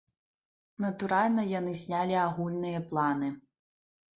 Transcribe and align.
Натуральна, 0.85 1.43
яны 1.59 1.75
знялі 1.83 2.15
агульныя 2.25 2.79
планы. 2.89 3.31